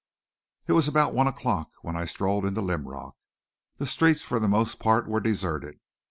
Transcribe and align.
It 0.65 0.71
was 0.73 0.87
about 0.87 1.13
one 1.13 1.27
o'clock 1.27 1.69
when 1.83 1.95
I 1.95 2.05
strode 2.05 2.43
into 2.43 2.59
Linrock. 2.59 3.13
The 3.77 3.85
streets 3.85 4.23
for 4.23 4.39
the 4.39 4.47
most 4.47 4.79
part 4.79 5.07
were 5.07 5.19
deserted. 5.21 5.79